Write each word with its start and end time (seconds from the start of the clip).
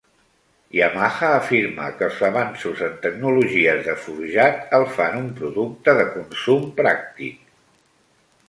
Yamaha 0.77 1.27
afirma 1.41 1.89
que 1.99 2.05
els 2.07 2.21
avanços 2.29 2.81
en 2.87 2.95
tecnologies 3.05 3.83
de 3.89 3.95
forjat 4.07 4.75
el 4.79 4.87
fan 4.97 5.21
un 5.21 5.29
producte 5.43 5.97
de 6.01 6.07
consum 6.17 6.69
pràctic. 6.81 7.57